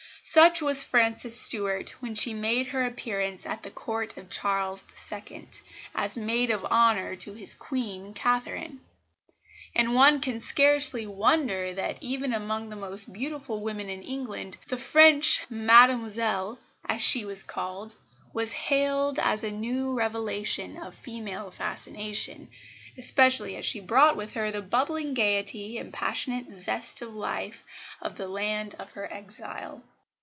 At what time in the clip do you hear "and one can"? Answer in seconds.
9.75-10.39